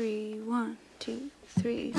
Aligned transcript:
three, 0.00 0.40
one, 0.46 0.78
two, 0.98 1.30
three. 1.58 1.92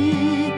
you. 0.00 0.49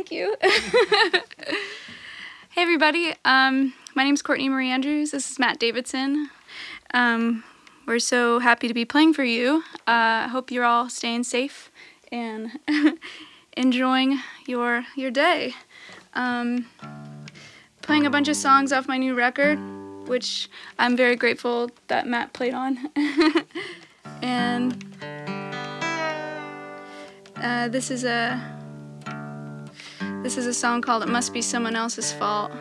Thank 0.00 0.12
you. 0.12 0.34
hey, 2.48 2.62
everybody. 2.62 3.12
Um, 3.26 3.74
my 3.94 4.02
name 4.02 4.14
is 4.14 4.22
Courtney 4.22 4.48
Marie 4.48 4.70
Andrews. 4.70 5.10
This 5.10 5.30
is 5.30 5.38
Matt 5.38 5.58
Davidson. 5.58 6.30
Um, 6.94 7.44
we're 7.86 7.98
so 7.98 8.38
happy 8.38 8.66
to 8.66 8.72
be 8.72 8.86
playing 8.86 9.12
for 9.12 9.24
you. 9.24 9.62
I 9.86 10.24
uh, 10.24 10.28
hope 10.28 10.50
you're 10.50 10.64
all 10.64 10.88
staying 10.88 11.24
safe 11.24 11.70
and 12.10 12.58
enjoying 13.58 14.18
your 14.46 14.86
your 14.96 15.10
day. 15.10 15.52
Um, 16.14 16.64
playing 17.82 18.06
a 18.06 18.10
bunch 18.10 18.28
of 18.28 18.36
songs 18.36 18.72
off 18.72 18.88
my 18.88 18.96
new 18.96 19.14
record, 19.14 19.58
which 20.08 20.48
I'm 20.78 20.96
very 20.96 21.14
grateful 21.14 21.68
that 21.88 22.06
Matt 22.06 22.32
played 22.32 22.54
on. 22.54 22.88
and 24.22 24.82
uh, 27.36 27.68
this 27.68 27.90
is 27.90 28.04
a 28.04 28.59
this 30.22 30.36
is 30.36 30.46
a 30.46 30.52
song 30.52 30.82
called 30.82 31.02
It 31.02 31.08
Must 31.08 31.32
Be 31.32 31.40
Someone 31.40 31.74
Else's 31.74 32.12
Fault. 32.12 32.52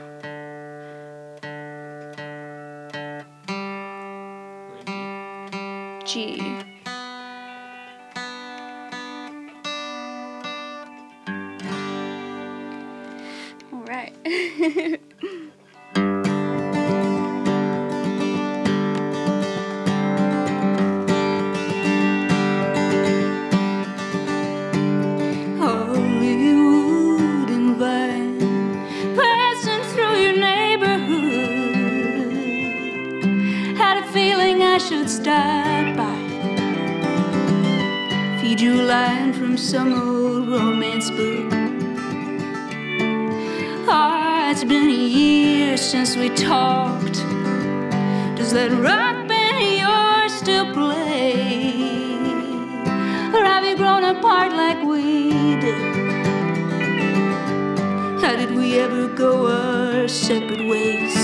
How 58.21 58.35
did 58.35 58.51
we 58.55 58.79
ever 58.79 59.07
go 59.07 59.47
our 59.47 60.07
separate 60.07 60.67
ways? 60.67 61.15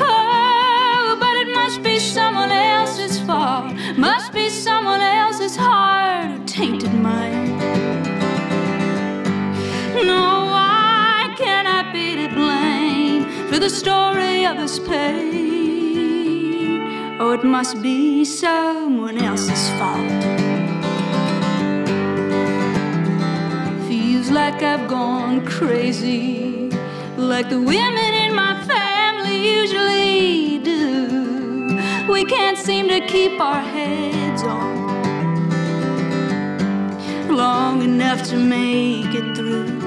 Oh, 0.00 1.16
but 1.20 1.36
it 1.36 1.48
must 1.54 1.82
be 1.82 1.98
someone 1.98 2.50
else's 2.50 3.18
fault. 3.20 3.74
Must 3.96 4.32
be 4.32 4.48
someone 4.48 5.00
else's 5.00 5.56
heart 5.56 6.30
who 6.30 6.44
tainted 6.46 6.94
mine. 6.94 7.58
No, 10.06 10.46
why 10.54 11.34
can 11.36 11.66
I 11.66 11.90
be 11.92 12.16
to 12.16 12.28
blame 12.34 13.24
for 13.48 13.58
the 13.58 13.70
story 13.70 14.46
of 14.46 14.56
this 14.56 14.78
pain? 14.78 15.44
Oh, 17.20 17.32
it 17.32 17.44
must 17.44 17.80
be 17.82 18.24
someone 18.24 19.18
else's 19.18 19.68
fault. 19.78 20.43
Like 24.34 24.64
I've 24.64 24.88
gone 24.88 25.46
crazy, 25.46 26.68
like 27.16 27.48
the 27.50 27.60
women 27.60 28.14
in 28.24 28.34
my 28.34 28.60
family 28.64 29.36
usually 29.60 30.58
do. 30.58 31.78
We 32.10 32.24
can't 32.24 32.58
seem 32.58 32.88
to 32.88 33.00
keep 33.06 33.40
our 33.40 33.60
heads 33.60 34.42
on 34.42 34.74
long 37.28 37.82
enough 37.82 38.24
to 38.30 38.36
make 38.36 39.14
it 39.14 39.36
through. 39.36 39.78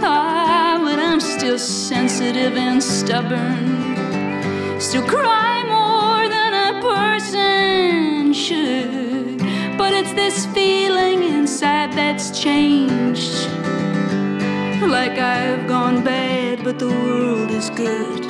Ah, 0.00 0.78
but 0.80 1.00
I'm 1.00 1.20
still 1.20 1.58
sensitive 1.58 2.56
and 2.56 2.80
stubborn. 2.80 4.80
Still 4.80 5.04
cry 5.08 5.64
more 5.76 6.28
than 6.28 6.52
a 6.68 6.80
person 6.80 8.32
should. 8.32 9.07
It's 10.00 10.12
this 10.12 10.46
feeling 10.54 11.24
inside 11.24 11.92
that's 11.92 12.30
changed. 12.30 13.48
Like 14.80 15.18
I've 15.18 15.66
gone 15.66 16.04
bad, 16.04 16.62
but 16.62 16.78
the 16.78 16.86
world 16.86 17.50
is 17.50 17.68
good. 17.70 18.24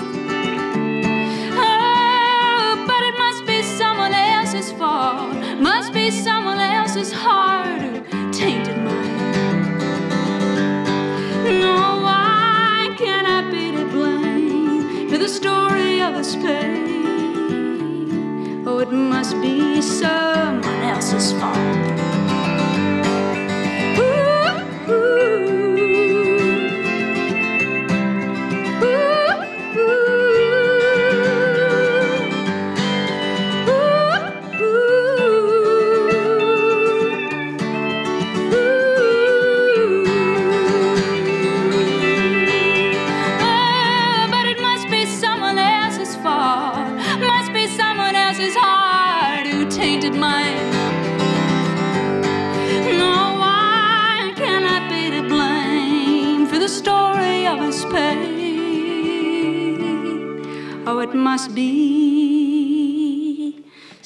Oh, 1.53 2.85
but 2.88 3.03
it 3.03 3.19
must 3.19 3.44
be 3.44 3.61
someone 3.62 4.15
else's 4.15 4.73
fault. 4.73 5.35
Must 5.61 5.93
be 5.93 6.11
someone 6.11 6.59
else's 6.59 7.12
heart 7.12 7.82
who 7.82 8.32
tainted 8.32 8.79
mine. 8.79 9.79
No, 11.61 12.00
why 12.06 12.94
can't 12.97 13.29
I 13.29 13.43
be 13.50 13.73
to 13.73 13.85
blame 13.91 15.11
for 15.11 15.19
the 15.19 15.29
story 15.29 16.00
of 16.00 16.15
this 16.15 16.35
pain? 16.35 16.88
It 18.81 18.93
must 18.93 19.35
be 19.43 19.83
someone 19.83 20.83
else's 20.85 21.33
fault. 21.33 22.07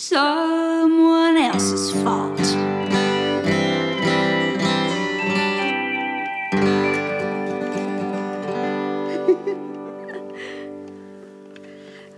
Someone 0.02 1.36
else's 1.36 1.92
fault. 2.02 2.40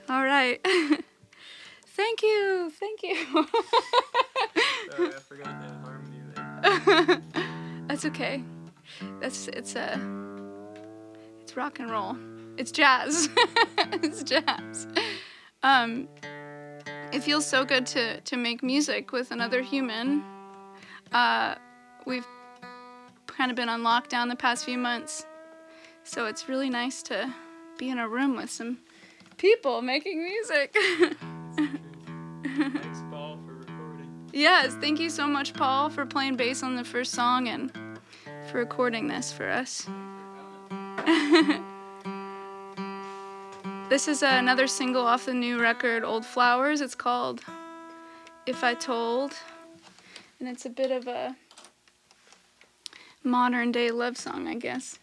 All 0.09 0.25
right. 0.25 0.59
Thank 1.89 2.23
you. 2.23 2.73
Thank 2.81 3.03
you. 3.03 3.17
Sorry, 4.91 5.09
I 5.09 5.11
forgot 5.19 5.61
that 5.61 5.73
harmony 5.85 6.21
there. 6.35 7.23
That's 7.87 8.07
okay. 8.07 8.43
That's 9.21 9.49
it's 9.49 9.77
a 9.77 10.01
it's 11.43 11.55
rock 11.55 11.81
and 11.81 11.91
roll. 11.91 12.17
It's 12.57 12.73
jazz. 12.73 13.29
it's 13.77 14.23
jazz. 14.23 14.87
Um 15.63 16.09
it 17.15 17.23
feels 17.23 17.47
so 17.47 17.65
good 17.65 17.87
to 17.87 18.21
to 18.21 18.37
make 18.37 18.63
music 18.63 19.13
with 19.13 19.31
another 19.31 19.63
human. 19.63 20.23
Uh 21.13 21.55
we've 22.05 22.27
kind 23.27 23.51
of 23.51 23.57
been 23.57 23.69
on 23.69 23.83
lockdown 23.83 24.29
the 24.29 24.37
past 24.37 24.65
few 24.65 24.79
months. 24.79 25.25
So 26.03 26.27
it's 26.27 26.49
really 26.49 26.69
nice 26.69 27.03
to 27.05 27.33
be 27.79 27.89
in 27.89 27.99
a 27.99 28.09
room 28.09 28.37
with 28.37 28.51
some 28.51 28.79
people 29.37 29.81
making 29.81 30.23
music. 30.23 30.77
Thanks, 32.45 33.03
Paul, 33.11 33.39
for 33.47 33.55
recording. 33.55 34.31
Yes, 34.33 34.75
thank 34.81 35.01
you 35.01 35.11
so 35.11 35.27
much, 35.27 35.55
Paul, 35.55 35.91
for 35.91 36.07
playing 36.07 36.37
bass 36.37 36.63
on 36.63 36.77
the 36.77 36.85
first 36.85 37.13
song 37.13 37.49
and 37.49 37.73
for 38.49 38.59
recording 38.59 39.09
this 39.09 39.33
for 39.33 39.49
us. 39.49 39.89
this 43.89 44.09
is 44.09 44.23
another 44.23 44.67
single 44.67 45.07
off 45.07 45.27
the 45.27 45.35
new 45.35 45.61
record, 45.61 46.05
Old 46.05 46.25
Flowers. 46.25 46.81
It's 46.81 46.95
called 46.95 47.43
If 48.47 48.65
I 48.65 48.75
Told, 48.75 49.33
and 50.41 50.49
it's 50.49 50.65
a 50.67 50.71
bit 50.71 50.91
of 50.91 51.07
a 51.07 51.37
modern 53.23 53.73
day 53.73 53.91
love 53.91 54.17
song, 54.17 54.49
I 54.49 54.55
guess. 54.55 54.99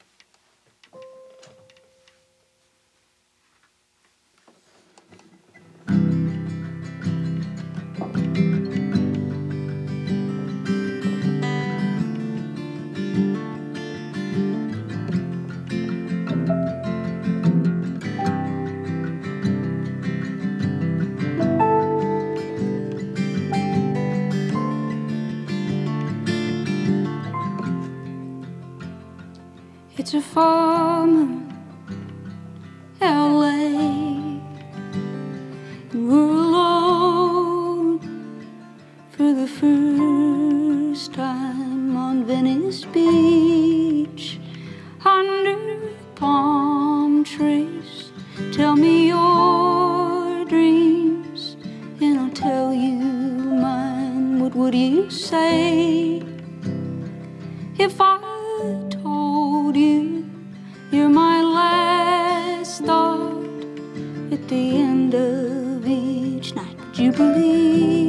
It's 30.01 30.15
a 30.15 30.22
farm 30.22 31.48
in 33.00 33.08
LA. 33.08 33.90
The 64.51 64.75
end 64.75 65.13
of 65.15 65.88
each 65.88 66.53
night, 66.55 66.77
would 66.77 66.98
you 66.98 67.12
believe 67.13 68.00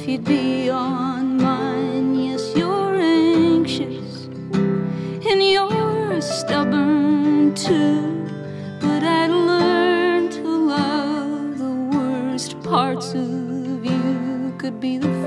if 0.00 0.08
you'd 0.08 0.24
be 0.24 0.70
on 0.70 1.36
mine. 1.36 2.14
Yes, 2.14 2.56
you're 2.56 2.96
anxious 2.96 4.28
and 5.28 5.42
you're 5.42 6.20
stubborn 6.22 7.54
too. 7.54 8.26
But 8.80 9.02
I'd 9.02 9.30
learn 9.30 10.30
to 10.30 10.42
love 10.42 11.58
the 11.58 11.74
worst 11.94 12.58
parts 12.62 13.12
of 13.12 13.84
you. 13.84 14.54
Could 14.56 14.80
be 14.80 14.96
the 14.96 15.19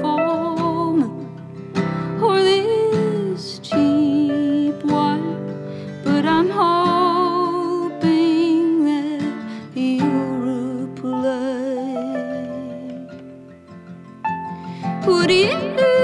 Would 15.05 15.31
you? 15.31 16.02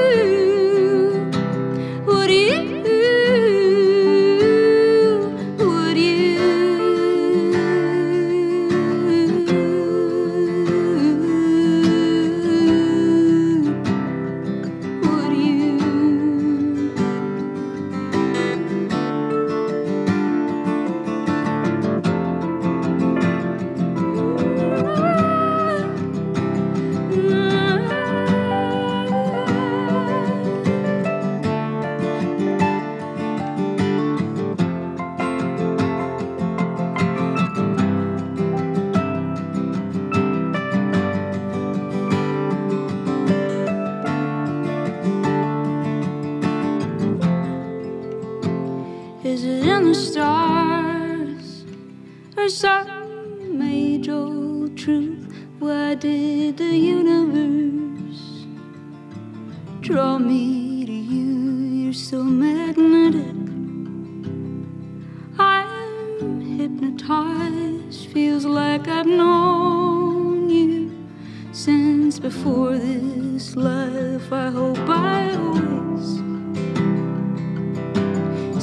Before 72.40 72.78
this 72.78 73.58
life. 73.58 74.32
I 74.32 74.50
hope 74.50 74.78
I 74.88 75.36
always 75.36 76.22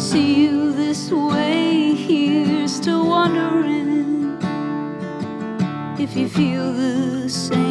see 0.00 0.45
you 0.45 0.73
this 0.73 1.11
way. 1.11 1.95
Here's 1.95 2.80
to 2.80 3.04
wondering 3.04 4.38
if 5.99 6.16
you 6.16 6.26
feel 6.26 6.73
the 6.73 7.28
same. 7.28 7.66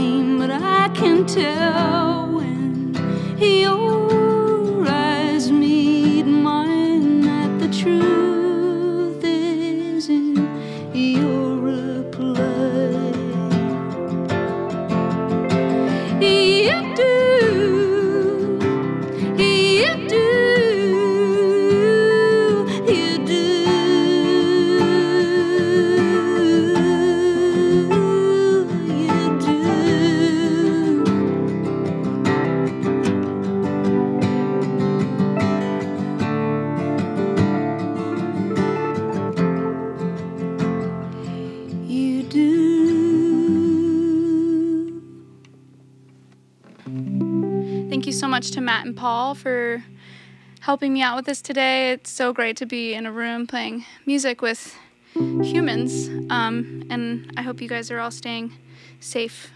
Thank 48.05 48.13
you 48.13 48.19
so 48.19 48.27
much 48.27 48.51
to 48.51 48.61
Matt 48.61 48.85
and 48.85 48.95
Paul 48.95 49.33
for 49.33 49.83
helping 50.59 50.93
me 50.93 51.01
out 51.01 51.15
with 51.15 51.25
this 51.25 51.41
today. 51.41 51.89
It's 51.93 52.11
so 52.11 52.33
great 52.33 52.55
to 52.57 52.67
be 52.67 52.93
in 52.93 53.07
a 53.07 53.11
room 53.11 53.47
playing 53.47 53.83
music 54.05 54.43
with 54.43 54.77
humans. 55.15 56.07
Um, 56.29 56.83
and 56.91 57.33
I 57.35 57.41
hope 57.41 57.61
you 57.61 57.67
guys 57.67 57.89
are 57.89 57.97
all 57.97 58.11
staying 58.11 58.53
safe. 58.99 59.49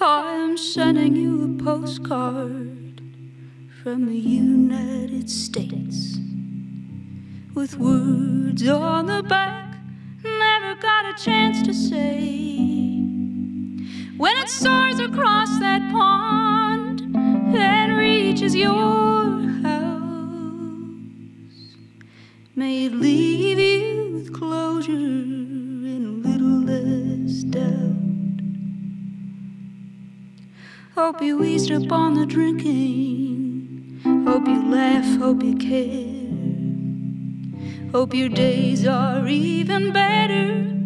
I'm 0.00 0.56
sending 0.56 1.16
you 1.16 1.58
a 1.58 1.64
postcard 1.64 3.02
from 3.82 4.06
the 4.06 4.16
United 4.16 5.28
States 5.28 6.18
with 7.52 7.76
words 7.78 8.68
on 8.68 9.06
the 9.06 9.24
back 9.24 9.74
never 10.22 10.80
got 10.80 11.04
a 11.04 11.14
chance 11.24 11.62
to 11.62 11.74
say. 11.74 12.17
Soars 14.48 14.98
across 14.98 15.58
that 15.58 15.92
pond 15.92 17.02
and 17.54 17.98
reaches 17.98 18.56
your 18.56 19.42
house, 19.62 20.72
may 22.56 22.86
it 22.86 22.94
leave 22.94 23.58
you 23.58 24.14
with 24.14 24.32
closure 24.32 24.92
and 24.92 26.24
little 26.24 26.62
less 26.64 27.42
doubt. 27.42 28.40
Hope 30.94 31.20
you 31.20 31.44
eased 31.44 31.70
up 31.70 31.92
on 31.92 32.14
the 32.14 32.24
drinking. 32.24 34.00
Hope 34.26 34.48
you 34.48 34.70
laugh, 34.70 35.18
hope 35.18 35.42
you 35.42 35.56
care. 35.56 36.06
Hope 37.92 38.14
your 38.14 38.30
days 38.30 38.86
are 38.86 39.28
even 39.28 39.92
better 39.92 40.77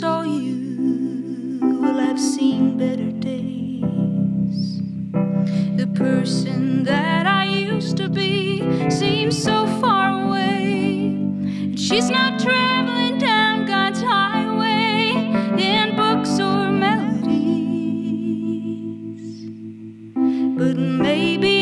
saw 0.00 0.22
you, 0.22 1.60
well, 1.80 2.00
I've 2.00 2.18
seen 2.18 2.76
better 2.76 3.12
days. 3.12 4.80
The 5.76 5.86
person 5.94 6.82
that 6.82 7.26
I 7.28 7.44
used 7.44 7.96
to 7.98 8.08
be 8.08 8.58
seems 8.90 9.40
so 9.40 9.66
far 9.80 10.26
away. 10.26 11.14
And 11.62 11.78
she's 11.78 12.10
not 12.10 12.40
traveling 12.40 13.18
down 13.18 13.66
God's 13.66 14.02
highway 14.02 15.12
in 15.62 15.94
books 15.94 16.40
or 16.40 16.72
melodies. 16.72 17.22
But 20.58 20.76
maybe 20.76 21.53